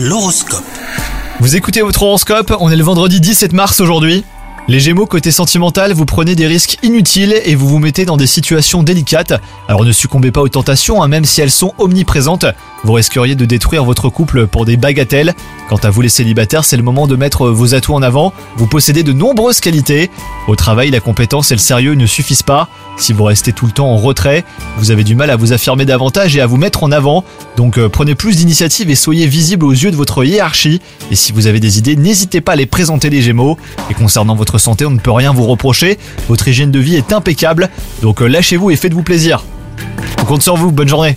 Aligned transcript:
L'horoscope. 0.00 0.62
Vous 1.40 1.56
écoutez 1.56 1.82
votre 1.82 2.04
horoscope, 2.04 2.54
on 2.60 2.70
est 2.70 2.76
le 2.76 2.84
vendredi 2.84 3.20
17 3.20 3.52
mars 3.52 3.80
aujourd'hui. 3.80 4.24
Les 4.68 4.78
Gémeaux, 4.78 5.06
côté 5.06 5.32
sentimental, 5.32 5.92
vous 5.92 6.04
prenez 6.04 6.36
des 6.36 6.46
risques 6.46 6.78
inutiles 6.84 7.34
et 7.44 7.56
vous 7.56 7.66
vous 7.66 7.80
mettez 7.80 8.04
dans 8.04 8.16
des 8.16 8.28
situations 8.28 8.84
délicates. 8.84 9.32
Alors 9.66 9.84
ne 9.84 9.90
succombez 9.90 10.30
pas 10.30 10.40
aux 10.40 10.48
tentations, 10.48 11.02
hein, 11.02 11.08
même 11.08 11.24
si 11.24 11.40
elles 11.40 11.50
sont 11.50 11.74
omniprésentes. 11.78 12.46
Vous 12.84 12.92
risqueriez 12.92 13.34
de 13.34 13.44
détruire 13.44 13.84
votre 13.84 14.08
couple 14.08 14.46
pour 14.46 14.66
des 14.66 14.76
bagatelles. 14.76 15.34
Quant 15.68 15.78
à 15.82 15.90
vous 15.90 16.02
les 16.02 16.08
célibataires, 16.08 16.64
c'est 16.64 16.76
le 16.76 16.84
moment 16.84 17.08
de 17.08 17.16
mettre 17.16 17.48
vos 17.48 17.74
atouts 17.74 17.94
en 17.94 18.02
avant. 18.02 18.32
Vous 18.56 18.68
possédez 18.68 19.02
de 19.02 19.12
nombreuses 19.12 19.60
qualités. 19.60 20.10
Au 20.46 20.54
travail, 20.54 20.90
la 20.90 21.00
compétence 21.00 21.50
et 21.50 21.54
le 21.54 21.60
sérieux 21.60 21.94
ne 21.94 22.06
suffisent 22.06 22.44
pas. 22.44 22.68
Si 22.98 23.12
vous 23.12 23.24
restez 23.24 23.52
tout 23.52 23.64
le 23.64 23.72
temps 23.72 23.86
en 23.86 23.96
retrait, 23.96 24.44
vous 24.76 24.90
avez 24.90 25.04
du 25.04 25.14
mal 25.14 25.30
à 25.30 25.36
vous 25.36 25.52
affirmer 25.52 25.86
davantage 25.86 26.36
et 26.36 26.40
à 26.40 26.46
vous 26.46 26.56
mettre 26.56 26.82
en 26.82 26.90
avant. 26.90 27.24
Donc 27.56 27.78
euh, 27.78 27.88
prenez 27.88 28.16
plus 28.16 28.36
d'initiative 28.36 28.90
et 28.90 28.96
soyez 28.96 29.26
visible 29.26 29.64
aux 29.64 29.72
yeux 29.72 29.92
de 29.92 29.96
votre 29.96 30.24
hiérarchie. 30.24 30.80
Et 31.10 31.14
si 31.14 31.30
vous 31.30 31.46
avez 31.46 31.60
des 31.60 31.78
idées, 31.78 31.94
n'hésitez 31.94 32.40
pas 32.40 32.52
à 32.52 32.56
les 32.56 32.66
présenter 32.66 33.08
les 33.08 33.22
Gémeaux. 33.22 33.56
Et 33.88 33.94
concernant 33.94 34.34
votre 34.34 34.58
santé, 34.58 34.84
on 34.84 34.90
ne 34.90 34.98
peut 34.98 35.12
rien 35.12 35.32
vous 35.32 35.44
reprocher. 35.44 35.96
Votre 36.28 36.48
hygiène 36.48 36.72
de 36.72 36.78
vie 36.80 36.96
est 36.96 37.12
impeccable. 37.12 37.70
Donc 38.02 38.20
euh, 38.20 38.26
lâchez-vous 38.26 38.72
et 38.72 38.76
faites-vous 38.76 39.04
plaisir. 39.04 39.44
On 40.20 40.24
compte 40.24 40.42
sur 40.42 40.56
vous, 40.56 40.72
bonne 40.72 40.88
journée 40.88 41.16